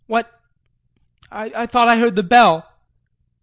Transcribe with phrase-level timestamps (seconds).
[0.07, 0.39] What
[1.33, 2.65] I thought I heard the bell!